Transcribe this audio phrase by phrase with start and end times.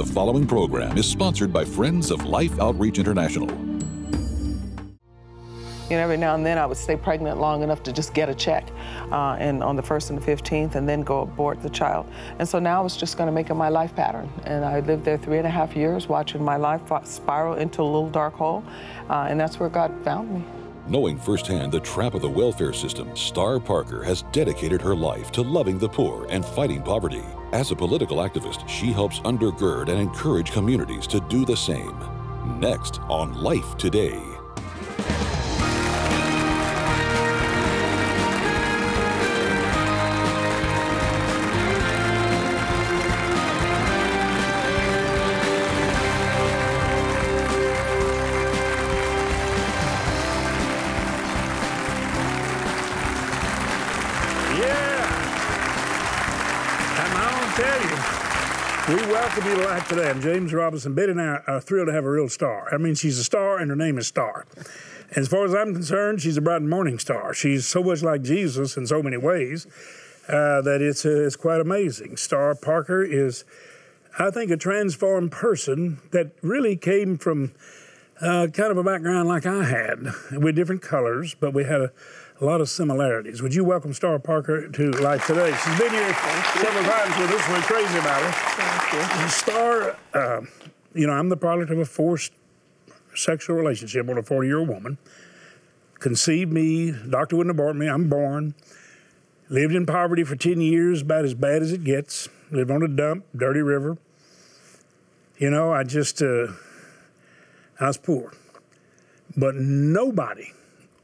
[0.00, 3.46] The following program is sponsored by Friends of Life Outreach International.
[5.90, 8.30] You know, every now and then I would stay pregnant long enough to just get
[8.30, 8.66] a check,
[9.12, 12.10] uh, and on the first and the 15th, and then go abort the child.
[12.38, 14.32] And so now I was just going to make it my life pattern.
[14.44, 17.84] And I lived there three and a half years, watching my life spiral into a
[17.84, 18.64] little dark hole,
[19.10, 20.42] uh, and that's where God found me.
[20.88, 25.42] Knowing firsthand the trap of the welfare system, Star Parker has dedicated her life to
[25.42, 27.22] loving the poor and fighting poverty.
[27.52, 31.98] As a political activist, she helps undergird and encourage communities to do the same.
[32.60, 34.22] Next on Life Today.
[58.90, 60.08] Welcome you to Life Today.
[60.08, 60.94] I'm James Robison.
[60.94, 62.72] Betty and I are thrilled to have a real star.
[62.72, 64.46] I mean, she's a star, and her name is Star.
[65.14, 67.34] As far as I'm concerned, she's a bright morning star.
[67.34, 69.66] She's so much like Jesus in so many ways
[70.28, 72.16] uh, that it's, uh, it's quite amazing.
[72.16, 73.44] Star Parker is,
[74.18, 77.52] I think, a transformed person that really came from
[78.20, 81.92] uh, kind of a background like I had, with different colors, but we had a
[82.40, 83.42] a lot of similarities.
[83.42, 85.54] Would you welcome Star Parker to Life Today?
[85.62, 86.14] She's been here
[86.54, 87.48] several times with us.
[87.50, 88.32] We're crazy about her.
[88.56, 89.28] Thank you.
[89.28, 90.40] Star, uh,
[90.94, 92.32] you know, I'm the product of a forced
[93.14, 94.96] sexual relationship with a 40 year old woman.
[95.98, 97.86] Conceived me, doctor wouldn't abort me.
[97.86, 98.54] I'm born.
[99.50, 102.30] Lived in poverty for 10 years, about as bad as it gets.
[102.50, 103.98] Lived on a dump, dirty river.
[105.36, 106.46] You know, I just, uh,
[107.78, 108.32] I was poor.
[109.36, 110.52] But nobody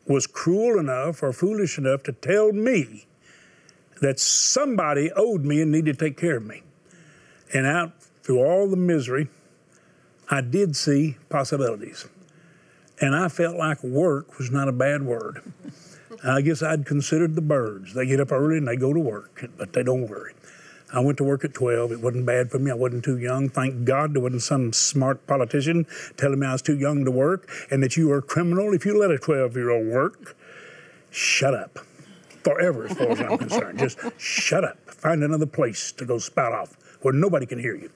[0.06, 3.06] was cruel enough or foolish enough to tell me
[4.00, 6.62] that somebody owed me and needed to take care of me.
[7.52, 9.28] And out through all the misery,
[10.30, 12.06] I did see possibilities.
[13.00, 15.42] And I felt like work was not a bad word.
[16.24, 17.94] I guess I'd considered the birds.
[17.94, 20.34] They get up early and they go to work, but they don't worry.
[20.92, 21.92] I went to work at 12.
[21.92, 22.70] It wasn't bad for me.
[22.70, 23.48] I wasn't too young.
[23.48, 25.86] Thank God there wasn't some smart politician
[26.16, 28.86] telling me I was too young to work and that you were a criminal if
[28.86, 30.36] you let a 12 year old work.
[31.10, 31.80] Shut up.
[32.44, 33.80] Forever, as far as I'm concerned.
[33.80, 34.78] Just shut up.
[34.86, 37.90] Find another place to go spout off where nobody can hear you.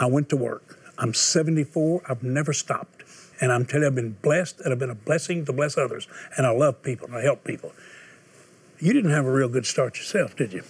[0.00, 0.78] I went to work.
[0.98, 2.02] I'm 74.
[2.08, 3.04] I've never stopped.
[3.40, 6.08] And I'm telling you, I've been blessed and I've been a blessing to bless others.
[6.36, 7.72] And I love people and I help people.
[8.80, 10.62] You didn't have a real good start yourself, did you?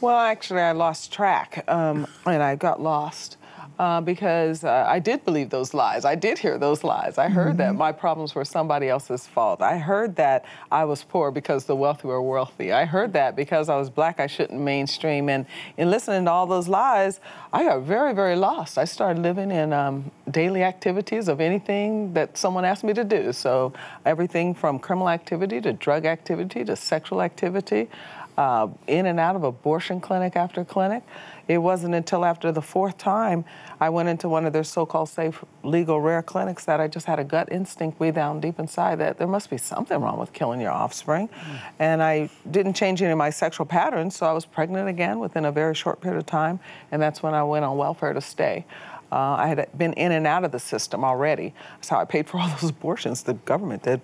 [0.00, 3.38] Well, actually, I lost track um, and I got lost.
[3.78, 6.06] Uh, because uh, I did believe those lies.
[6.06, 7.18] I did hear those lies.
[7.18, 7.58] I heard mm-hmm.
[7.58, 9.60] that my problems were somebody else's fault.
[9.60, 12.72] I heard that I was poor because the wealthy were wealthy.
[12.72, 15.28] I heard that because I was black, I shouldn't mainstream.
[15.28, 15.44] And
[15.76, 17.20] in listening to all those lies,
[17.52, 18.78] I got very, very lost.
[18.78, 23.30] I started living in um, daily activities of anything that someone asked me to do.
[23.34, 23.74] So
[24.06, 27.90] everything from criminal activity to drug activity to sexual activity
[28.36, 31.02] uh, in and out of abortion clinic after clinic.
[31.48, 33.44] It wasn't until after the fourth time
[33.80, 37.06] I went into one of their so called safe, legal, rare clinics that I just
[37.06, 40.32] had a gut instinct way down deep inside that there must be something wrong with
[40.32, 41.28] killing your offspring.
[41.28, 41.60] Mm.
[41.78, 45.44] And I didn't change any of my sexual patterns, so I was pregnant again within
[45.44, 46.58] a very short period of time,
[46.90, 48.64] and that's when I went on welfare to stay.
[49.12, 51.54] Uh, I had been in and out of the system already.
[51.76, 54.00] That's how I paid for all those abortions the government did.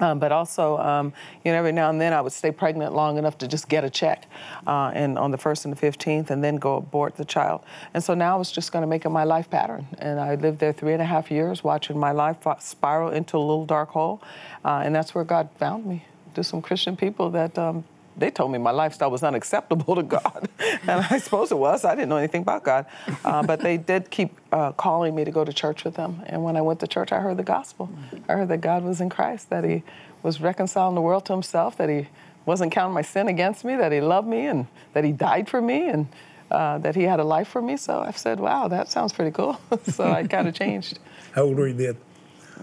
[0.00, 1.12] Um, but also, um,
[1.44, 3.84] you know, every now and then I would stay pregnant long enough to just get
[3.84, 4.26] a check,
[4.66, 7.62] uh, and on the first and the fifteenth, and then go abort the child.
[7.94, 9.86] And so now I was just going to make it my life pattern.
[9.98, 13.38] And I lived there three and a half years, watching my life spiral into a
[13.38, 14.20] little dark hole,
[14.64, 16.04] uh, and that's where God found me.
[16.34, 17.84] There's some Christian people that um,
[18.16, 20.48] they told me my lifestyle was unacceptable to God.
[20.82, 21.84] and I suppose it was.
[21.84, 22.86] I didn't know anything about God.
[23.24, 26.22] Uh, but they did keep uh, calling me to go to church with them.
[26.26, 27.90] And when I went to church, I heard the gospel.
[28.28, 29.82] I heard that God was in Christ, that He
[30.22, 32.08] was reconciling the world to Himself, that He
[32.46, 35.60] wasn't counting my sin against me, that He loved me, and that He died for
[35.60, 36.06] me, and
[36.50, 37.76] uh, that He had a life for me.
[37.76, 39.60] So I said, wow, that sounds pretty cool.
[39.88, 40.98] so I kind of changed.
[41.32, 41.96] How old were you then?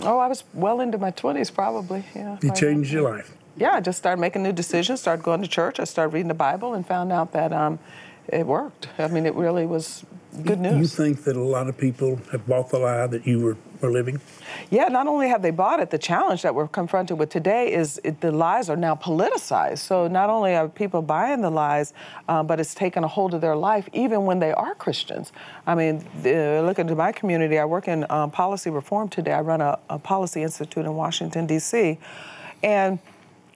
[0.01, 2.06] Oh, I was well into my 20s, probably.
[2.15, 2.38] Yeah.
[2.42, 5.80] You changed your life yeah, I just started making new decisions, started going to church,
[5.80, 7.80] I started reading the Bible, and found out that um,
[8.27, 8.88] it worked.
[8.98, 10.06] I mean, it really was
[10.44, 10.80] good news.
[10.80, 13.92] You think that a lot of people have bought the lie that you were, were
[13.92, 14.21] living?
[14.69, 18.00] Yeah, not only have they bought it, the challenge that we're confronted with today is
[18.03, 19.80] it, the lies are now politicized.
[19.80, 21.94] So not only are people buying the lies,
[22.30, 25.33] uh, but it's taken a hold of their life even when they are Christians.
[25.68, 27.59] I mean, the, look into my community.
[27.59, 29.33] I work in um, policy reform today.
[29.33, 31.98] I run a, a policy institute in Washington, D.C.
[32.63, 33.00] And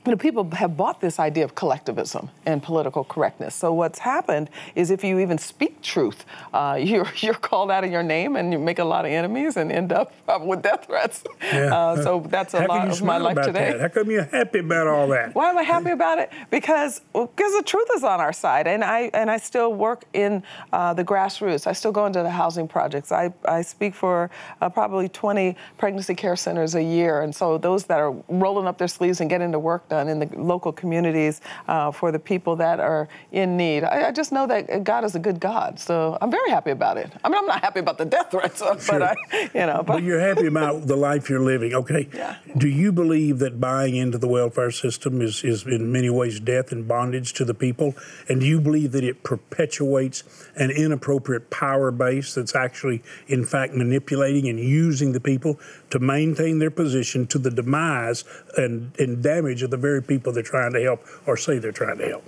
[0.05, 3.55] you know, people have bought this idea of collectivism and political correctness.
[3.55, 7.91] So what's happened is if you even speak truth, uh, you're, you're called out of
[7.91, 10.85] your name and you make a lot of enemies and end up uh, with death
[10.85, 11.23] threats.
[11.41, 11.75] Yeah.
[11.75, 13.71] Uh, so that's a How lot of my life today.
[13.71, 13.81] That?
[13.81, 15.33] How come you're happy about all that?
[15.33, 16.31] Why am I happy about it?
[16.49, 20.43] Because because the truth is on our side, and I and I still work in
[20.73, 21.67] uh, the grassroots.
[21.67, 23.11] I still go into the housing projects.
[23.11, 24.29] I, I speak for
[24.61, 28.77] uh, probably 20 pregnancy care centers a year, and so those that are rolling up
[28.77, 32.55] their sleeves and getting to work done in the local communities uh, for the people
[32.57, 33.83] that are in need.
[33.83, 36.97] I, I, just know that God is a good God, so I'm very happy about
[36.97, 37.11] it.
[37.23, 38.99] I mean, I'm not happy about the death threats, sure.
[38.99, 39.15] but I,
[39.53, 39.83] you know.
[39.87, 42.09] But, but, you're happy about the life you're living, okay?
[42.15, 42.37] Yeah.
[42.57, 46.71] Do you believe that buying into the welfare system is, is in many ways death
[46.71, 47.93] and bondage to the people?
[48.29, 50.23] And do you believe that it perpetuates
[50.55, 55.59] an inappropriate power base that's actually, in fact, manipulating and using the people
[55.89, 58.23] to maintain their position to the demise
[58.57, 61.97] and, and damage of the very people they're trying to help or say they're trying
[61.99, 62.23] to help.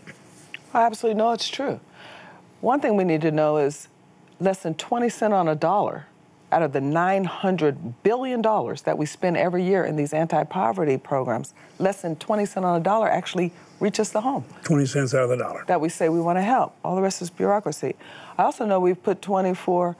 [0.73, 1.79] I absolutely know it's true.
[2.61, 3.87] One thing we need to know is
[4.39, 6.05] less than 20 cents on a dollar
[6.51, 11.53] out of the $900 billion that we spend every year in these anti poverty programs,
[11.79, 14.45] less than 20 cents on a dollar actually reaches the home.
[14.63, 15.63] 20 cents out of the dollar.
[15.67, 16.75] That we say we want to help.
[16.85, 17.95] All the rest is bureaucracy.
[18.37, 19.95] I also know we've put 24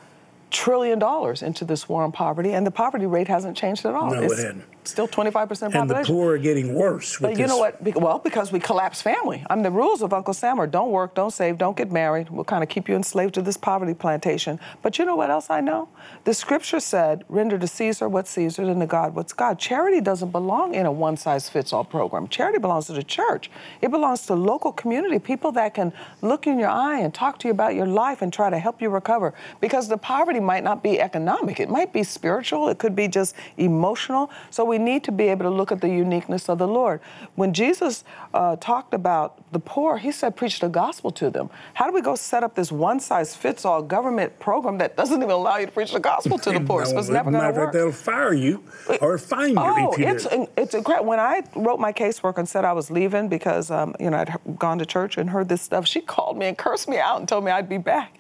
[0.52, 4.14] trillion dollars into this war on poverty, and the poverty rate hasn't changed at all.
[4.14, 4.64] No, it's it hadn't.
[4.90, 5.78] Still 25% population.
[5.78, 7.18] And the poor are getting worse.
[7.20, 7.50] but you this.
[7.50, 7.82] know what?
[7.96, 9.46] Well, because we collapse family.
[9.50, 12.30] I mean, the rules of Uncle Sam are don't work, don't save, don't get married.
[12.30, 14.60] We'll kind of keep you enslaved to this poverty plantation.
[14.82, 15.90] But you know what else I know?
[16.24, 19.60] The scripture said, render to Caesar what's Caesar and to God what's God.
[19.60, 22.28] Charity doesn't belong in a one size fits all program.
[22.28, 23.50] Charity belongs to the church,
[23.82, 27.48] it belongs to local community, people that can look in your eye and talk to
[27.48, 29.34] you about your life and try to help you recover.
[29.62, 33.36] Because the poverty might not be economic, it might be spiritual, it could be just
[33.58, 34.30] emotional.
[34.50, 37.00] So we need to be able to look at the uniqueness of the Lord.
[37.36, 38.04] When Jesus
[38.34, 41.50] uh, talked about the poor, he said, preach the gospel to them.
[41.74, 45.18] How do we go set up this one size fits all government program that doesn't
[45.18, 46.86] even allow you to preach the gospel to the poor?
[46.86, 47.74] So it's never going to work.
[47.74, 48.64] They'll fire you
[49.02, 51.04] or fine you oh, if you it's, it's great.
[51.04, 54.60] When I wrote my casework and said I was leaving because um, you know I'd
[54.60, 57.28] gone to church and heard this stuff, she called me and cursed me out and
[57.28, 58.18] told me I'd be back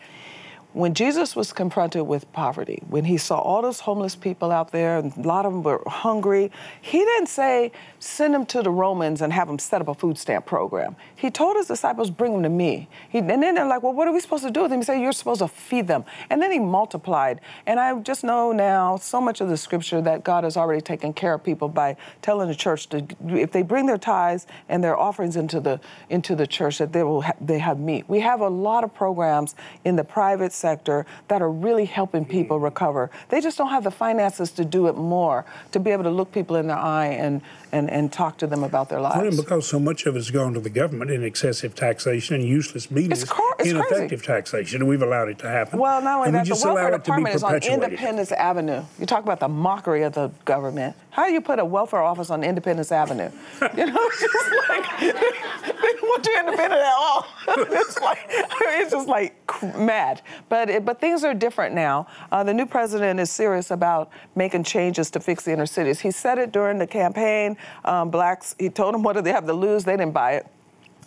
[0.74, 5.00] when Jesus was confronted with poverty, when he saw all those homeless people out there,
[5.00, 9.22] and a lot of them were hungry, he didn't say, send them to the Romans
[9.22, 10.96] and have them set up a food stamp program.
[11.16, 12.88] He told his disciples, bring them to me.
[13.10, 14.82] He, and then they're like, well, what are we supposed to do with them?
[14.82, 16.06] He said, you're supposed to feed them.
[16.30, 17.42] And then he multiplied.
[17.66, 21.12] And I just know now so much of the scripture that God has already taken
[21.12, 24.98] care of people by telling the church to, if they bring their tithes and their
[24.98, 25.80] offerings into the,
[26.10, 28.08] into the church, that they will ha- they have meat.
[28.08, 32.30] We have a lot of programs in the private sector that are really helping mm.
[32.30, 33.10] people recover.
[33.30, 36.32] They just don't have the finances to do it more, to be able to look
[36.32, 39.36] people in the eye and, and, and talk to them about their lives.
[39.36, 42.90] Well, because so much of it's gone to the government in excessive taxation and useless
[42.92, 44.26] meetings, it's, car- it's ineffective crazy.
[44.26, 45.80] taxation, and we've allowed it to happen.
[45.80, 48.84] Well, not only and that, the welfare department is on Independence Avenue.
[49.00, 50.96] You talk about the mockery of the government.
[51.12, 53.32] How do you put a welfare office on Independence Avenue?
[53.78, 55.77] You know, it's just like
[56.08, 57.26] want you independent at all.
[57.48, 59.36] it's like it's just like
[59.78, 60.22] mad.
[60.50, 62.08] But it, but things are different now.
[62.32, 66.00] Uh, the new president is serious about making changes to fix the inner cities.
[66.00, 67.58] He said it during the campaign.
[67.86, 68.56] Um, blacks.
[68.60, 69.84] He told them what do they have to lose.
[69.84, 70.48] They didn't buy it.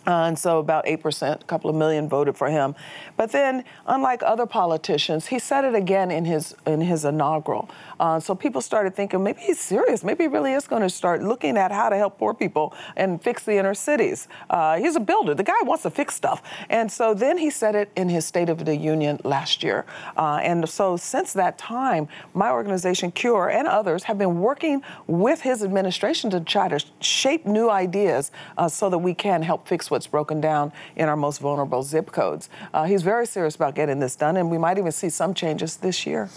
[0.07, 2.73] Uh, and so about 8%, a couple of million voted for him.
[3.17, 7.69] But then, unlike other politicians, he said it again in his, in his inaugural.
[8.01, 10.03] Uh, so people started thinking maybe he's serious.
[10.03, 13.21] Maybe he really is going to start looking at how to help poor people and
[13.21, 14.27] fix the inner cities.
[14.49, 15.35] Uh, he's a builder.
[15.35, 16.41] The guy wants to fix stuff.
[16.71, 19.85] And so then he said it in his State of the Union last year.
[20.17, 25.41] Uh, and so since that time, my organization, CURE, and others have been working with
[25.41, 29.91] his administration to try to shape new ideas uh, so that we can help fix
[29.91, 32.49] what's broken down in our most vulnerable zip codes.
[32.73, 35.77] Uh, he's very serious about getting this done, and we might even see some changes
[35.77, 36.27] this year.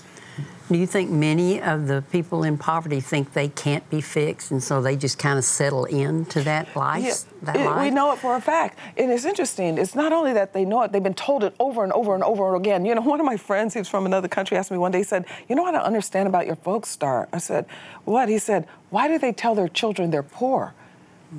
[0.70, 4.62] Do you think many of the people in poverty think they can't be fixed, and
[4.62, 7.04] so they just kind of settle into that life?
[7.04, 7.82] Yeah, that it, life?
[7.82, 8.78] We know it for a fact.
[8.96, 9.76] And it's interesting.
[9.76, 12.24] It's not only that they know it, they've been told it over and over and
[12.24, 12.86] over again.
[12.86, 15.04] You know, one of my friends, who's from another country, asked me one day, he
[15.04, 17.28] said, You know what I understand about your folks, Star?
[17.30, 17.66] I said,
[18.06, 18.30] What?
[18.30, 20.72] He said, Why do they tell their children they're poor?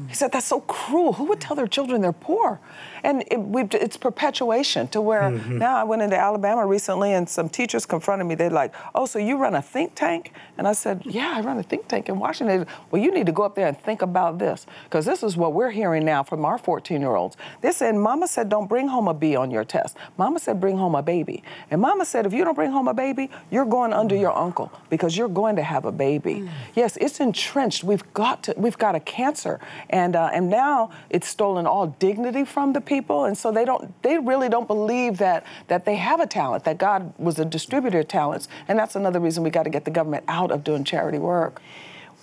[0.07, 1.13] He said, That's so cruel.
[1.13, 2.59] Who would tell their children they're poor?
[3.03, 5.59] And it, it's perpetuation to where mm-hmm.
[5.59, 8.35] now I went into Alabama recently and some teachers confronted me.
[8.35, 10.33] They're like, Oh, so you run a think tank?
[10.57, 12.65] And I said, Yeah, I run a think tank in Washington.
[12.91, 15.53] Well, you need to go up there and think about this because this is what
[15.53, 17.37] we're hearing now from our 14 year olds.
[17.61, 19.97] They said, Mama said, Don't bring home a B on your test.
[20.17, 21.43] Mama said, Bring home a baby.
[21.71, 24.71] And Mama said, If you don't bring home a baby, you're going under your uncle
[24.89, 26.35] because you're going to have a baby.
[26.35, 26.49] Mm.
[26.75, 27.83] Yes, it's entrenched.
[27.83, 29.59] We've got to, we've got a cancer
[29.89, 34.01] and uh, and now it's stolen all dignity from the people, and so they don't
[34.03, 37.99] they really don't believe that that they have a talent, that God was a distributor
[37.99, 40.83] of talents, and that's another reason we got to get the government out of doing
[40.83, 41.61] charity work.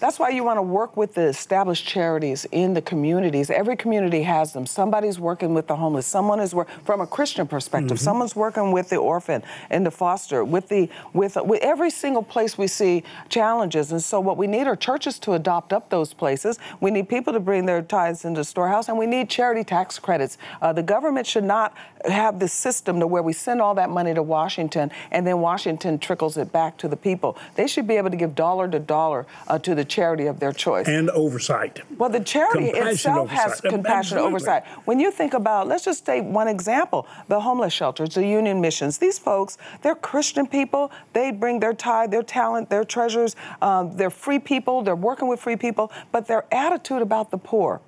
[0.03, 3.51] That's why you want to work with the established charities in the communities.
[3.51, 4.67] Every community has them.
[4.67, 6.09] Somebody's working with the homeless.
[6.09, 7.99] Someone is working from a Christian perspective.
[7.99, 8.05] Mm-hmm.
[8.05, 10.43] Someone's working with the orphan and the foster.
[10.43, 13.93] With the with, with every single place we see challenges.
[13.93, 16.59] And so what we need are churches to adopt up those places.
[16.81, 20.01] We need people to bring their tithes into the storehouse, and we need charity tax
[20.01, 20.37] credits.
[20.61, 21.77] Uh, the government should not
[22.11, 25.99] have this system to where we send all that money to Washington and then Washington
[25.99, 27.37] trickles it back to the people.
[27.55, 30.53] They should be able to give dollar to dollar uh, to the charity of their
[30.53, 30.89] choice.
[30.89, 31.81] And oversight.
[31.99, 33.51] Well, the charity itself oversight.
[33.51, 34.63] has compassionate oversight.
[34.87, 38.99] When you think about, let's just take one example the homeless shelters, the union missions.
[38.99, 40.91] These folks, they're Christian people.
[41.13, 43.37] They bring their tithe, their talent, their treasures.
[43.61, 44.83] Um, they're free people.
[44.83, 45.93] They're working with free people.
[46.11, 47.81] But their attitude about the poor,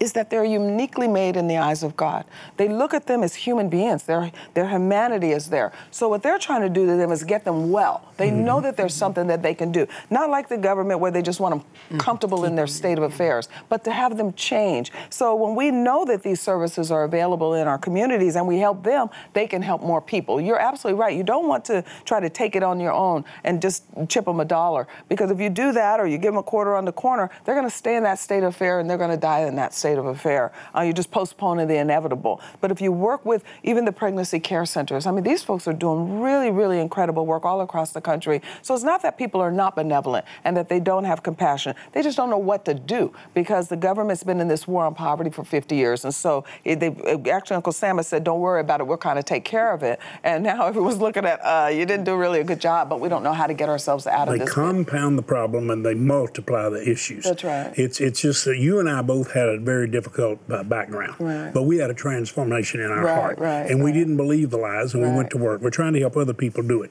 [0.00, 2.24] is that they're uniquely made in the eyes of God.
[2.56, 4.04] They look at them as human beings.
[4.04, 5.72] Their, their humanity is there.
[5.90, 8.12] So what they're trying to do to them is get them well.
[8.16, 8.44] They mm-hmm.
[8.44, 9.86] know that there's something that they can do.
[10.10, 11.98] Not like the government where they just want them mm-hmm.
[11.98, 14.92] comfortable in their state of affairs, but to have them change.
[15.10, 18.84] So when we know that these services are available in our communities and we help
[18.84, 20.40] them, they can help more people.
[20.40, 21.16] You're absolutely right.
[21.16, 24.40] You don't want to try to take it on your own and just chip them
[24.40, 26.92] a dollar because if you do that or you give them a quarter on the
[26.92, 29.40] corner, they're going to stay in that state of affair and they're going to die
[29.40, 30.52] in that state state of affair.
[30.76, 32.42] Uh, you're just postponing the inevitable.
[32.60, 35.72] But if you work with even the pregnancy care centers, I mean, these folks are
[35.72, 38.42] doing really, really incredible work all across the country.
[38.60, 41.74] So it's not that people are not benevolent and that they don't have compassion.
[41.92, 44.94] They just don't know what to do because the government's been in this war on
[44.94, 46.04] poverty for 50 years.
[46.04, 46.90] And so it, they,
[47.30, 48.86] actually, Uncle Sam has said, don't worry about it.
[48.86, 50.00] We'll kind of take care of it.
[50.22, 53.08] And now everyone's looking at, uh, you didn't do really a good job, but we
[53.08, 54.48] don't know how to get ourselves out they of this.
[54.50, 57.24] They compound the problem and they multiply the issues.
[57.24, 57.72] That's right.
[57.78, 61.14] It's, it's just that you and I both had a very very difficult uh, background.
[61.20, 61.52] Right.
[61.54, 63.38] But we had a transformation in our right, heart.
[63.38, 65.60] Right, and we didn't believe the lies and we went to work.
[65.60, 66.90] We're trying to help other people do it.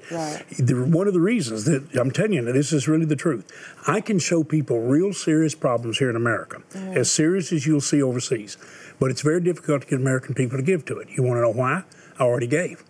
[0.58, 3.46] The, one of the reasons that I'm telling you, this is really the truth.
[3.88, 6.96] I can show people real serious problems here in America, mm.
[6.96, 8.58] as serious as you'll see overseas.
[9.00, 11.10] But it's very difficult to get American people to give to it.
[11.10, 11.84] You want to know why?
[12.18, 12.84] I already gave.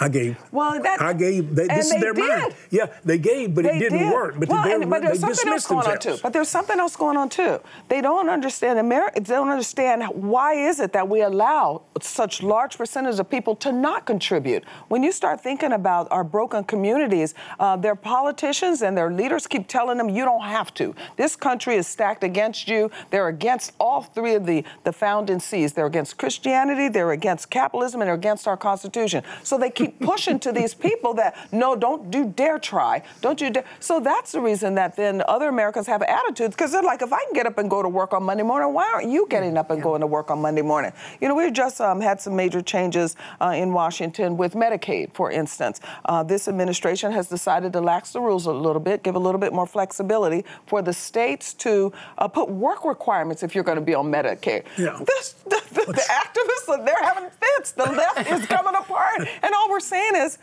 [0.00, 0.36] I gave.
[0.50, 1.54] Well, that I gave.
[1.54, 2.28] They, this is their did.
[2.28, 2.54] mind.
[2.70, 4.12] Yeah, they gave, but they it didn't did.
[4.12, 4.34] work.
[4.38, 6.06] But, well, and, but there's something else going themselves.
[6.06, 6.22] on too.
[6.22, 7.60] But there's something else going on too.
[7.88, 9.20] They don't understand America.
[9.20, 13.70] They don't understand why is it that we allow such large percentage of people to
[13.72, 14.64] not contribute.
[14.88, 19.68] When you start thinking about our broken communities, uh, their politicians and their leaders keep
[19.68, 20.94] telling them you don't have to.
[21.16, 22.90] This country is stacked against you.
[23.10, 25.72] They're against all three of the the founding C's.
[25.72, 26.88] They're against Christianity.
[26.88, 29.22] They're against capitalism, and they're against our Constitution.
[29.42, 33.50] So they keep pushing to these people that no, don't do dare try, don't you
[33.50, 33.64] dare.
[33.80, 37.24] So that's the reason that then other Americans have attitudes because they're like, if I
[37.24, 39.70] can get up and go to work on Monday morning, why aren't you getting up
[39.70, 40.92] and going to work on Monday morning?
[41.20, 45.30] You know, we just um, had some major changes uh, in Washington with Medicaid, for
[45.30, 45.80] instance.
[46.04, 49.40] Uh, this administration has decided to lax the rules a little bit, give a little
[49.40, 53.84] bit more flexibility for the states to uh, put work requirements if you're going to
[53.84, 54.64] be on Medicaid.
[54.76, 54.98] Yeah.
[55.06, 57.72] This, the, the, the activists, they're having fits.
[57.72, 59.28] The left is coming apart.
[59.42, 60.38] And all we're saying is,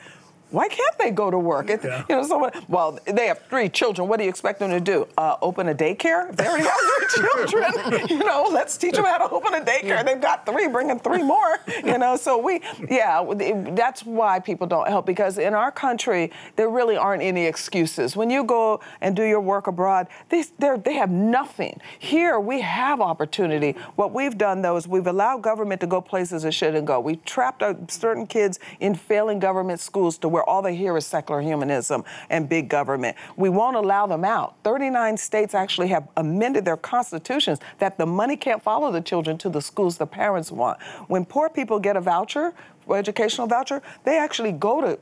[0.52, 1.70] why can't they go to work?
[1.70, 2.04] It, yeah.
[2.10, 2.52] You know, someone.
[2.68, 4.08] Well, they have three children.
[4.08, 5.08] What do you expect them to do?
[5.18, 6.36] Uh, open a daycare?
[6.36, 6.80] They already have
[7.10, 8.08] three children.
[8.10, 10.06] you know, let's teach them how to open a daycare.
[10.06, 11.60] They've got three, bringing three more.
[11.84, 13.24] You know, so we, yeah,
[13.72, 18.16] that's why people don't help because in our country there really aren't any excuses.
[18.16, 21.80] When you go and do your work abroad, they they have nothing.
[22.00, 23.76] Here we have opportunity.
[23.96, 27.00] What we've done though is we've allowed government to go places it shouldn't go.
[27.00, 31.06] We've trapped certain kids in failing government schools to where where all they hear is
[31.06, 33.16] secular humanism and big government.
[33.38, 34.56] We won't allow them out.
[34.64, 39.50] 39 states actually have amended their constitutions that the money can't follow the children to
[39.50, 40.82] the schools the parents want.
[41.08, 42.54] When poor people get a voucher,
[42.90, 45.00] educational voucher, they actually go to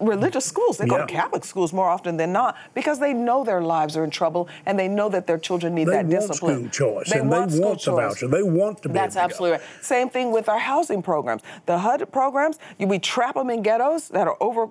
[0.00, 0.78] religious schools.
[0.78, 4.04] They go to Catholic schools more often than not because they know their lives are
[4.04, 6.70] in trouble and they know that their children need they that want discipline.
[6.72, 8.28] School choice, they and want they want the voucher.
[8.28, 8.94] They want to be.
[8.94, 9.66] That's absolutely right.
[9.82, 11.42] Same thing with our housing programs.
[11.66, 14.68] The HUD programs, we trap them in ghettos that are over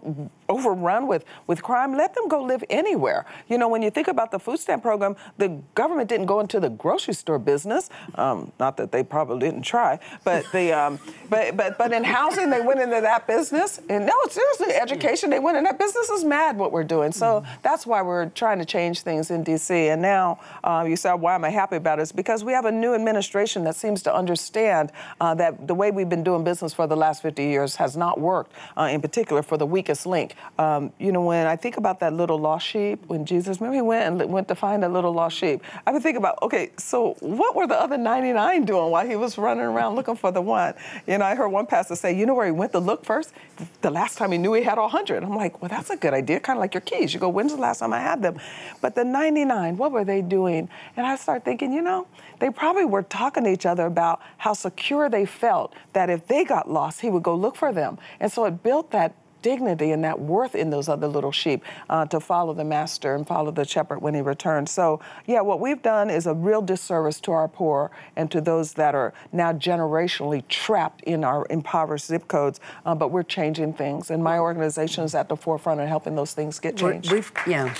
[0.49, 1.95] overrun with, with crime.
[1.95, 3.25] Let them go live anywhere.
[3.47, 6.59] You know, when you think about the food stamp program, the government didn't go into
[6.59, 7.89] the grocery store business.
[8.15, 12.49] Um, not that they probably didn't try, but the um, but but but in housing
[12.49, 13.79] they went into that business.
[13.89, 17.11] And no, seriously, education They went, and that business is mad what we're doing.
[17.11, 17.51] So mm-hmm.
[17.61, 19.89] that's why we're trying to change things in D.C.
[19.89, 22.03] And now uh, you said, why am I happy about it?
[22.03, 25.91] It's because we have a new administration that seems to understand uh, that the way
[25.91, 29.43] we've been doing business for the last 50 years has not worked, uh, in particular
[29.43, 30.35] for the weakest link.
[30.57, 33.81] Um, you know, when I think about that little lost sheep, when Jesus, remember he
[33.81, 35.61] went and went to find that little lost sheep.
[35.85, 39.37] I've been thinking about, okay, so what were the other 99 doing while he was
[39.37, 40.73] running around looking for the one?
[41.07, 43.33] You know, I heard one pastor say, you know where he went to look first?
[43.81, 45.08] The last time he knew he had 100.
[45.17, 47.13] I'm like, well, that's a good idea, kind of like your keys.
[47.13, 48.39] You go, when's the last time I had them?
[48.81, 50.69] But the 99, what were they doing?
[50.95, 52.07] And I start thinking, you know,
[52.39, 56.43] they probably were talking to each other about how secure they felt that if they
[56.43, 57.97] got lost, he would go look for them.
[58.19, 62.05] And so it built that dignity and that worth in those other little sheep uh,
[62.07, 64.71] to follow the master and follow the shepherd when he returns.
[64.71, 68.73] So, yeah, what we've done is a real disservice to our poor and to those
[68.73, 72.59] that are now generationally trapped in our impoverished zip codes.
[72.85, 76.33] Uh, but we're changing things, and my organization is at the forefront of helping those
[76.33, 77.11] things get changed.
[77.11, 77.73] We've, yeah.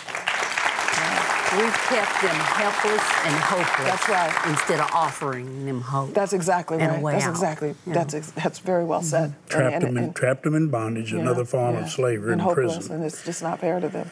[1.58, 3.90] We've kept them helpless and hopeless.
[3.90, 4.50] That's right.
[4.52, 6.14] Instead of offering them hope.
[6.14, 7.02] That's exactly right.
[7.02, 7.30] That's out.
[7.32, 7.76] exactly.
[7.88, 7.94] Yeah.
[7.94, 9.32] That's ex- that's very well said.
[9.32, 9.48] Mm-hmm.
[9.48, 11.82] Trapped and, and, them in, trapped them in bondage, yeah, another form yeah.
[11.82, 12.96] of slavery and in hopeless, prison.
[12.98, 14.12] And it's just not fair to them.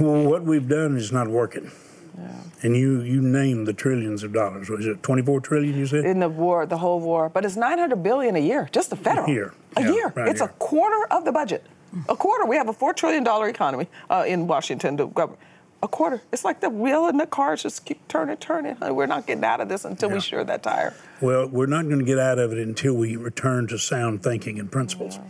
[0.00, 1.70] Well, what we've done is not working.
[2.16, 2.28] Yeah.
[2.62, 4.70] And you you named the trillions of dollars.
[4.70, 5.76] Was it 24 trillion?
[5.76, 7.28] You said in the war, the whole war.
[7.28, 9.26] But it's 900 billion a year, just the federal.
[9.26, 9.52] A year.
[9.76, 10.10] A year.
[10.16, 10.48] Right it's here.
[10.48, 11.66] a quarter of the budget.
[12.08, 12.46] A quarter.
[12.46, 14.96] We have a four trillion dollar economy uh, in Washington.
[14.96, 15.42] The government
[15.82, 16.22] a quarter.
[16.32, 18.76] It's like the wheel in the car just keep turning, turning.
[18.80, 20.14] We're not getting out of this until yeah.
[20.14, 20.94] we share that tire.
[21.20, 24.60] Well, we're not going to get out of it until we return to sound thinking
[24.60, 25.16] and principles.
[25.16, 25.22] Yeah.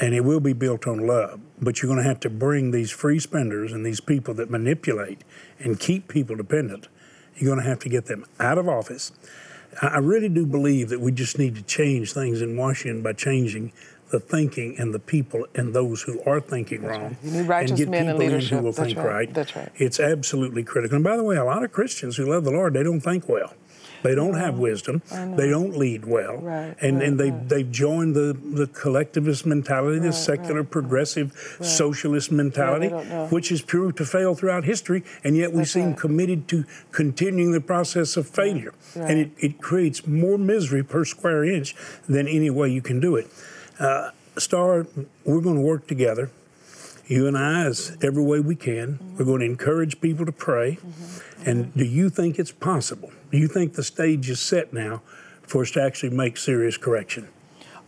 [0.00, 1.40] And it will be built on love.
[1.60, 5.22] But you're going to have to bring these free spenders and these people that manipulate
[5.58, 6.88] and keep people dependent,
[7.36, 9.12] you're going to have to get them out of office.
[9.80, 13.72] I really do believe that we just need to change things in Washington by changing
[14.12, 17.46] the thinking and the people and those who are thinking That's wrong.
[17.46, 17.68] Right.
[17.68, 19.06] and get people in who will That's think right.
[19.06, 19.34] right.
[19.34, 19.70] That's right.
[19.76, 20.96] It's absolutely critical.
[20.96, 23.28] And by the way, a lot of Christians who love the Lord, they don't think
[23.28, 23.54] well.
[24.02, 25.00] They don't have wisdom.
[25.10, 26.38] They don't lead well.
[26.38, 27.48] Right, and right, and they right.
[27.48, 32.88] they've joined the, the collectivist mentality, the secular, progressive, socialist mentality,
[33.30, 35.04] which is proved to fail throughout history.
[35.22, 38.74] And yet we That's seem committed to continuing the process of failure.
[38.96, 41.76] And it, it creates more misery per square inch
[42.08, 43.30] than any way you can do it.
[43.78, 44.86] Uh, Star,
[45.24, 46.30] we're going to work together,
[47.06, 48.94] you and I, as every way we can.
[48.94, 49.16] Mm-hmm.
[49.18, 50.76] We're going to encourage people to pray.
[50.76, 51.50] Mm-hmm.
[51.50, 53.12] And do you think it's possible?
[53.30, 55.02] Do you think the stage is set now
[55.42, 57.28] for us to actually make serious correction?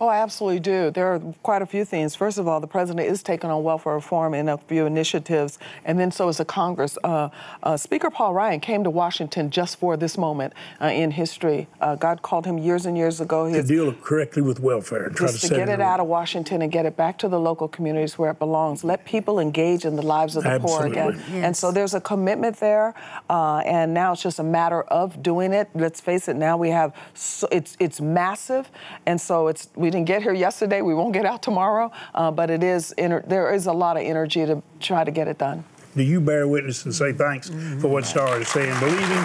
[0.05, 0.90] Oh, I absolutely do.
[0.90, 2.14] There are quite a few things.
[2.14, 5.99] First of all, the president is taking on welfare reform in a few initiatives, and
[5.99, 6.99] then so is the Congress.
[7.03, 7.31] Uh,
[7.62, 11.69] uh, Speaker Paul Ryan came to Washington just for this moment uh, in history.
[11.81, 13.51] Uh, God called him years and years ago.
[13.51, 16.71] to deal correctly with welfare and try to, to get it, out of Washington and
[16.71, 18.85] get it back to the local communities where it belongs.
[18.85, 20.97] Let people engage in the lives of the Absolutely.
[20.97, 21.25] poor again.
[21.33, 21.45] Yes.
[21.47, 22.93] And so there's a commitment there,
[23.31, 25.71] uh, and now it's just a matter of doing it.
[25.75, 26.37] Let's face it.
[26.37, 28.71] Now we have so, it's it's massive,
[29.07, 30.83] and so it's we didn't get here yesterday.
[30.83, 34.44] We won't get out tomorrow, uh, but it is there is a lot of energy
[34.44, 35.64] to try to get it done.
[35.96, 37.80] Do you bear witness and say thanks mm-hmm.
[37.80, 39.24] for what Star is saying, believing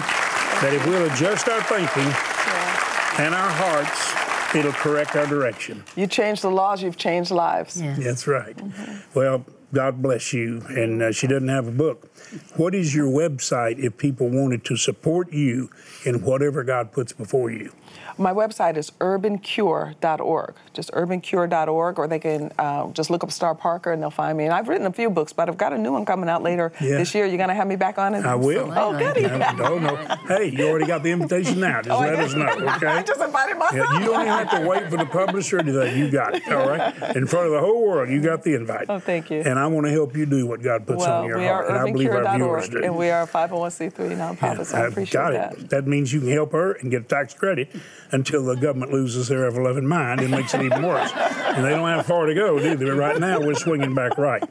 [0.62, 3.24] that if we'll adjust our thinking yeah.
[3.24, 5.82] and our hearts, it'll correct our direction.
[5.96, 7.80] You change the laws, you've changed lives.
[7.80, 7.98] Yes.
[7.98, 8.56] That's right.
[8.56, 9.18] Mm-hmm.
[9.18, 10.62] Well, God bless you.
[10.68, 12.08] And uh, she doesn't have a book.
[12.56, 15.70] What is your website if people wanted to support you
[16.04, 17.72] in whatever God puts before you?
[18.18, 23.92] My website is urbancure.org, just urbancure.org, or they can uh, just look up Star Parker
[23.92, 24.44] and they'll find me.
[24.44, 26.72] And I've written a few books, but I've got a new one coming out later
[26.80, 26.98] yeah.
[26.98, 27.24] this year.
[27.26, 28.26] You're going to have me back on it?
[28.26, 28.72] I will.
[28.76, 29.22] Oh, goody.
[29.22, 29.96] No, no.
[30.28, 31.80] Hey, you already got the invitation now.
[31.82, 32.86] Just oh, let us know, okay?
[32.86, 33.88] I just invited myself.
[33.92, 35.98] Yeah, you don't even have to wait for the publisher or anything.
[35.98, 36.94] You got it, all right?
[37.16, 38.86] In front of the whole world, you got the invite.
[38.88, 39.40] Oh, thank you.
[39.40, 41.66] And I want to help you do what God puts well, on your we heart.
[41.66, 42.82] Are and I believe our viewers do.
[42.84, 45.52] And we are a 501c3 nonprofit, yeah, so I appreciate got that.
[45.54, 45.70] It.
[45.70, 47.70] That means you can help her and get tax credit
[48.12, 51.12] until the government loses their ever loving mind and makes it even worse.
[51.14, 52.84] and they don't have far to go, do they?
[52.84, 54.42] But right now, we're swinging back right.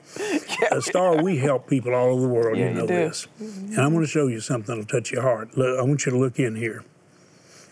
[0.71, 2.57] A Star, we help people all over the world.
[2.57, 3.27] Yeah, you know you this.
[3.41, 3.73] Mm-hmm.
[3.73, 5.57] And I want to show you something that'll touch your heart.
[5.57, 6.83] Look, I want you to look in here.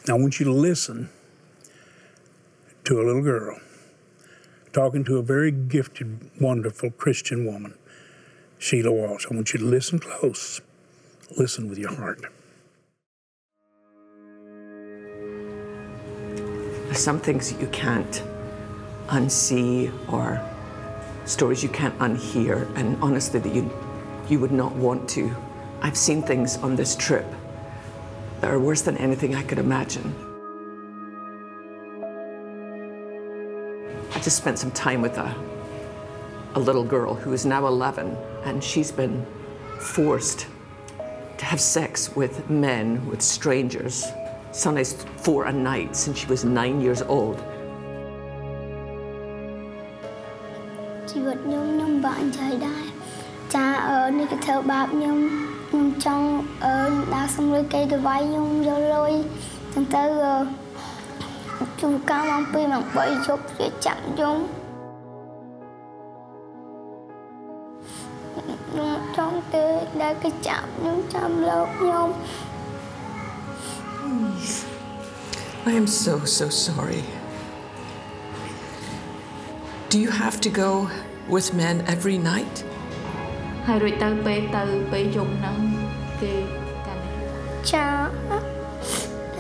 [0.10, 1.10] I want you to listen
[2.86, 3.60] to a little girl
[4.72, 7.74] talking to a very gifted, wonderful Christian woman,
[8.60, 9.26] Sheila Walsh.
[9.30, 10.62] I want you to listen close.
[11.36, 12.22] Listen with your heart.
[16.94, 18.24] Some things that you can't
[19.08, 20.42] unsee or
[21.26, 23.70] stories you can't unhear and honestly that you
[24.30, 25.34] you would not want to.
[25.82, 27.26] I've seen things on this trip
[28.42, 30.14] that are worse than anything I could imagine.
[34.14, 35.36] I just spent some time with a
[36.56, 39.24] a little girl who is now 11, and she's been
[39.80, 40.48] forced
[41.38, 44.06] to have sex with men, with strangers,
[44.58, 47.38] sometimes for a night since she was nine years old.
[51.10, 52.84] ជីវិតខ្ញុំខ្ញុំបាក់និយាយដែរ
[53.56, 55.18] ចាអឺនេះគេធ្វើបាបខ្ញុំ
[55.70, 56.28] ខ្ញុំចង់
[56.64, 56.74] អឺ
[57.14, 59.14] ដើរសុំលុយគេទៅវាយខ្ញុំយកលុយ
[59.74, 64.38] ចឹងទៅអឺជួការម៉ោង2ម៉ោង3យប់គេចាប់ខ្ញុំ
[68.70, 69.66] ខ្ញុំចង់ទៅ
[70.02, 72.08] ដែលគេចាប់ខ្ញុំចាំលោកខ្ញុំ
[75.65, 77.05] I am so, so sorry.
[79.91, 80.91] Do you have to go
[81.29, 82.57] with men every night?
[83.67, 85.57] ហើយរួចទៅពេលទៅពេលយប់ហ្នឹង
[86.21, 86.33] គេ
[86.87, 87.03] កាន់
[87.71, 87.87] ចា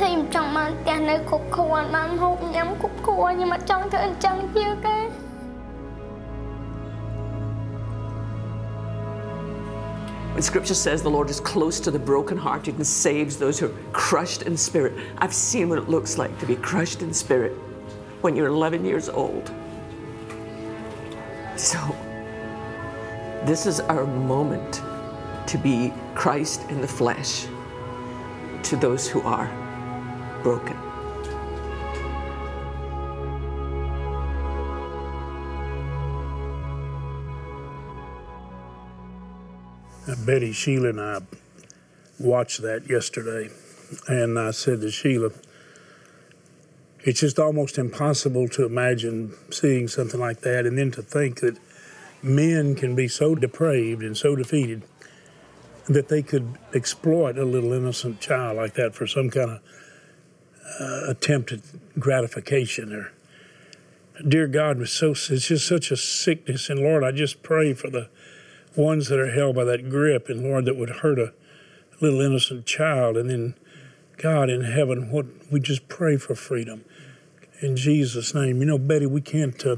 [0.00, 4.96] ហើយខ្ញុំចង់បានផ្ទះនៅគ្រប់គ្រាន់បានហូបញ៉ាំគ្រប់គ្រាន់ខ្ញុំអត់ចង់ធ្វើអញ្ចឹងទៀតទេ
[10.38, 13.76] When scripture says the Lord is close to the brokenhearted and saves those who are
[13.91, 17.54] crushed in spirit, I've seen what it looks like to be crushed in spirit
[18.21, 19.52] when you're 11 years old.
[21.56, 21.80] So,
[23.45, 24.84] this is our moment
[25.47, 27.47] to be Christ in the flesh
[28.62, 29.47] to those who are
[30.43, 30.78] broken.
[40.15, 41.19] Betty, Sheila, and I
[42.19, 43.49] watched that yesterday,
[44.07, 45.31] and I said to Sheila,
[47.03, 51.57] it's just almost impossible to imagine seeing something like that, and then to think that
[52.23, 54.83] men can be so depraved and so defeated
[55.87, 59.61] that they could exploit a little innocent child like that for some kind of
[60.79, 61.61] uh, attempted
[61.97, 63.11] gratification or
[64.27, 66.69] dear God, was so it's just such a sickness.
[66.69, 68.09] And Lord, I just pray for the
[68.77, 71.33] ones that are held by that grip, and Lord, that would hurt a
[71.99, 73.17] little innocent child.
[73.17, 73.55] And then,
[74.17, 76.83] God in heaven, what we just pray for freedom
[77.61, 78.59] in Jesus' name.
[78.59, 79.77] You know, Betty, we can't, uh,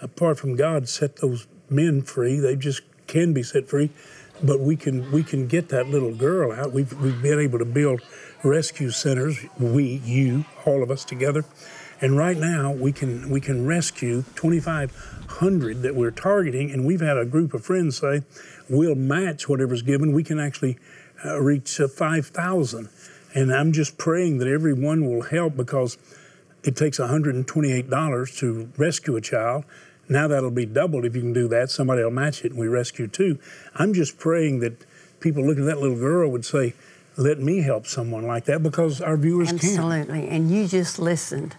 [0.00, 2.38] apart from God, set those men free.
[2.38, 3.90] They just can be set free,
[4.42, 6.72] but we can we can get that little girl out.
[6.72, 8.02] We've we've been able to build
[8.44, 9.38] rescue centers.
[9.58, 11.44] We, you, all of us together.
[12.00, 17.18] And right now, we can we can rescue 2,500 that we're targeting, and we've had
[17.18, 18.22] a group of friends say
[18.68, 20.12] we'll match whatever's given.
[20.12, 20.78] We can actually
[21.24, 22.88] uh, reach uh, 5,000,
[23.34, 25.98] and I'm just praying that everyone will help because
[26.62, 29.64] it takes $128 to rescue a child.
[30.08, 31.70] Now that'll be doubled if you can do that.
[31.70, 33.40] Somebody will match it, and we rescue two.
[33.74, 34.84] I'm just praying that
[35.18, 36.74] people looking at that little girl would say,
[37.16, 39.64] "Let me help someone like that," because our viewers can't.
[39.64, 40.28] Absolutely.
[40.28, 41.56] And you just listened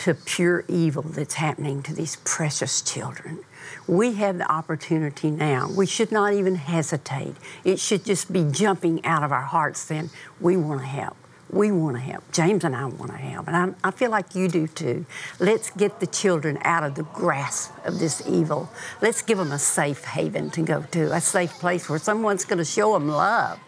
[0.00, 3.44] to pure evil that's happening to these precious children.
[3.86, 5.70] We have the opportunity now.
[5.70, 7.34] We should not even hesitate.
[7.64, 10.08] It should just be jumping out of our hearts then.
[10.40, 11.16] We want to help.
[11.50, 12.24] We want to help.
[12.32, 13.46] James and I want to help.
[13.46, 15.04] And I, I feel like you do too.
[15.38, 18.70] Let's get the children out of the grasp of this evil.
[19.02, 22.58] Let's give them a safe haven to go to, a safe place where someone's going
[22.58, 23.58] to show them love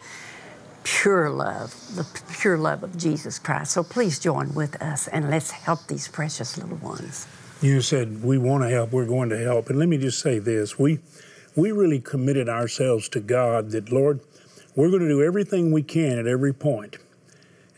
[0.85, 3.73] pure love, the pure love of Jesus Christ.
[3.73, 7.27] So please join with us and let's help these precious little ones.
[7.61, 9.71] You said we want to help, we're going to help.
[9.71, 10.79] And let me just say this.
[10.79, 10.99] We
[11.55, 14.21] we really committed ourselves to God that Lord,
[14.75, 16.97] we're going to do everything we can at every point.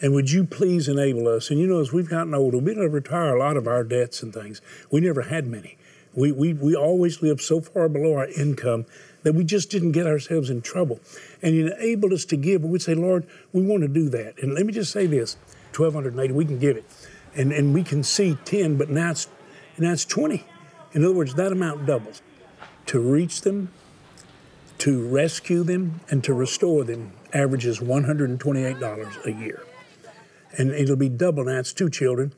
[0.00, 1.50] And would you please enable us?
[1.50, 4.22] And you know, as we've gotten older, we don't retire a lot of our debts
[4.22, 4.60] and things.
[4.90, 5.76] We never had many.
[6.14, 8.86] We, we, we always lived so far below our income
[9.24, 11.00] that we just didn't get ourselves in trouble.
[11.42, 14.40] And you enabled us to give, we'd say, Lord, we want to do that.
[14.40, 15.36] And let me just say this
[15.76, 16.84] 1280 we can give it.
[17.34, 19.28] And, and we can see 10, but now it's,
[19.76, 20.44] now it's 20.
[20.92, 22.22] In other words, that amount doubles.
[22.86, 23.70] To reach them,
[24.78, 29.62] to rescue them, and to restore them averages $128 a year.
[30.56, 31.58] And it'll be double now.
[31.58, 32.32] It's two children.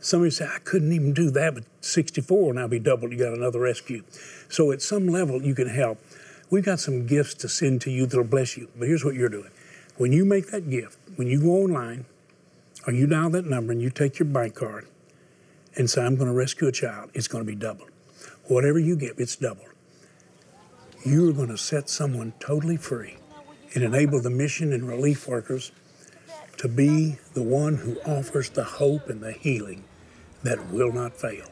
[0.00, 3.12] Somebody say, I couldn't even do that, but 64 will now be doubled.
[3.12, 4.04] You got another rescue.
[4.48, 5.98] So at some level, you can help.
[6.50, 8.68] We've got some gifts to send to you that'll bless you.
[8.78, 9.50] But here's what you're doing.
[9.96, 12.06] When you make that gift, when you go online
[12.86, 14.86] or you dial that number and you take your bank card
[15.76, 17.90] and say, I'm going to rescue a child, it's going to be doubled.
[18.44, 19.68] Whatever you give, it's doubled.
[21.04, 23.16] You're going to set someone totally free
[23.74, 25.70] and enable the mission and relief workers
[26.56, 29.84] to be the one who offers the hope and the healing
[30.42, 31.46] that will not fail.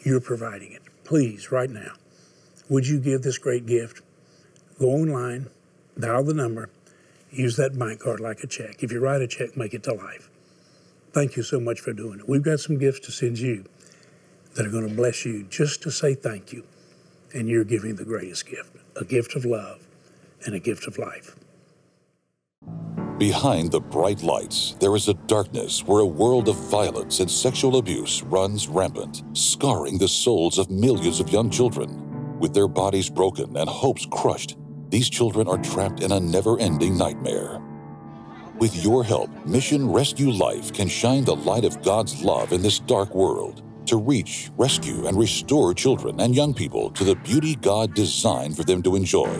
[0.00, 0.82] You're providing it.
[1.04, 1.92] Please, right now,
[2.68, 4.02] would you give this great gift?
[4.78, 5.48] Go online,
[5.98, 6.70] dial the number,
[7.30, 8.82] use that bank card like a check.
[8.82, 10.30] If you write a check, make it to life.
[11.12, 12.28] Thank you so much for doing it.
[12.28, 13.64] We've got some gifts to send you
[14.54, 16.64] that are going to bless you just to say thank you.
[17.34, 19.86] and you're giving the greatest gift a gift of love
[20.44, 21.36] and a gift of life.
[23.18, 27.76] Behind the bright lights, there is a darkness where a world of violence and sexual
[27.78, 32.38] abuse runs rampant, scarring the souls of millions of young children.
[32.40, 34.56] With their bodies broken and hopes crushed,
[34.88, 37.60] these children are trapped in a never ending nightmare.
[38.58, 42.78] With your help, Mission Rescue Life can shine the light of God's love in this
[42.78, 47.94] dark world to reach, rescue, and restore children and young people to the beauty God
[47.94, 49.32] designed for them to enjoy.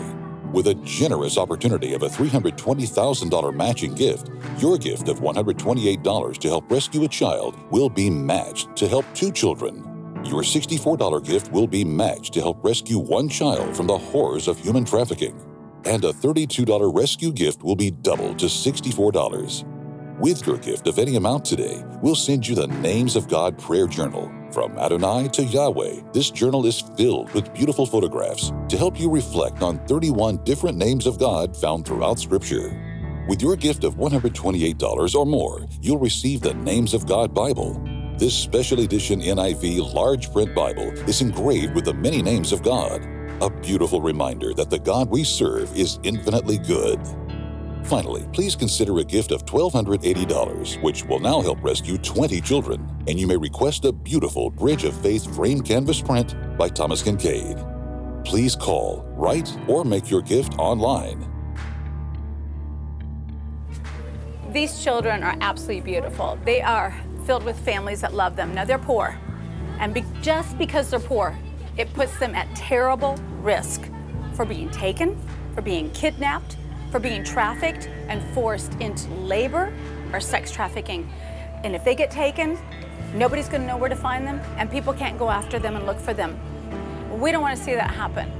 [0.53, 6.71] With a generous opportunity of a $320,000 matching gift, your gift of $128 to help
[6.71, 9.88] rescue a child will be matched to help two children.
[10.25, 14.59] Your $64 gift will be matched to help rescue one child from the horrors of
[14.59, 15.39] human trafficking.
[15.85, 20.19] And a $32 rescue gift will be doubled to $64.
[20.19, 23.87] With your gift of any amount today, we'll send you the Names of God prayer
[23.87, 24.29] journal.
[24.51, 29.61] From Adonai to Yahweh, this journal is filled with beautiful photographs to help you reflect
[29.61, 33.25] on 31 different names of God found throughout Scripture.
[33.29, 37.81] With your gift of $128 or more, you'll receive the Names of God Bible.
[38.19, 43.01] This special edition NIV large print Bible is engraved with the many names of God,
[43.41, 46.99] a beautiful reminder that the God we serve is infinitely good.
[47.85, 53.17] Finally, please consider a gift of $1,280, which will now help rescue 20 children, and
[53.17, 58.25] you may request a beautiful Bridge of Faith framed canvas print by Thomas Kinkade.
[58.25, 61.25] Please call, write, or make your gift online.
[64.51, 66.37] These children are absolutely beautiful.
[66.43, 66.93] They are
[67.29, 68.55] filled with families that love them.
[68.55, 69.15] Now, they're poor,
[69.79, 71.37] and be- just because they're poor,
[71.77, 73.83] it puts them at terrible risk
[74.33, 75.15] for being taken,
[75.53, 76.57] for being kidnapped,
[76.89, 79.71] for being trafficked and forced into labor
[80.11, 81.07] or sex trafficking.
[81.63, 82.57] And if they get taken,
[83.13, 85.85] nobody's going to know where to find them, and people can't go after them and
[85.85, 86.35] look for them.
[87.21, 88.31] We don't want to see that happen.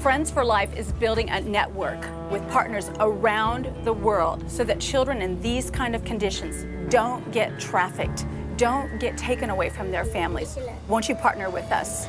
[0.00, 5.20] Friends for Life is building a network with partners around the world so that children
[5.20, 8.26] in these kind of conditions don't get trafficked,
[8.58, 10.58] don't get taken away from their families.
[10.88, 12.06] Won't you partner with us?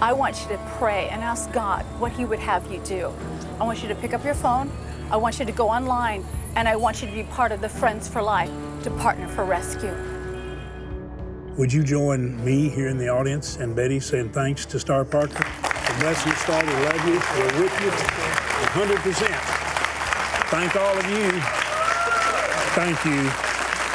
[0.00, 3.12] I want you to pray and ask God what He would have you do.
[3.60, 4.72] I want you to pick up your phone.
[5.10, 6.24] I want you to go online
[6.56, 8.50] and I want you to be part of the Friends for Life
[8.84, 9.94] to partner for rescue.
[11.58, 15.44] Would you join me here in the audience and Betty saying thanks to Star Parker?
[15.44, 16.64] And bless Star.
[16.64, 17.20] We love you.
[17.36, 17.90] We're with you
[18.72, 19.28] 100%.
[20.48, 21.40] Thank all of you.
[22.72, 23.47] Thank you.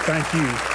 [0.06, 0.73] Thank you.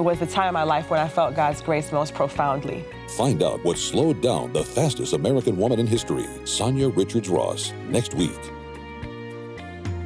[0.00, 2.86] It was the time in my life when I felt God's grace most profoundly.
[3.18, 8.14] Find out what slowed down the fastest American woman in history, Sanya Richards Ross, next
[8.14, 8.40] week.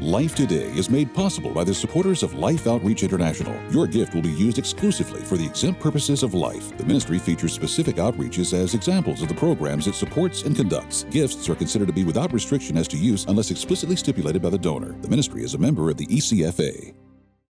[0.01, 3.55] Life Today is made possible by the supporters of Life Outreach International.
[3.71, 6.77] Your gift will be used exclusively for the exempt purposes of life.
[6.77, 11.05] The ministry features specific outreaches as examples of the programs it supports and conducts.
[11.05, 14.59] Gifts are considered to be without restriction as to use unless explicitly stipulated by the
[14.59, 14.97] donor.
[15.03, 16.93] The ministry is a member of the ECFA.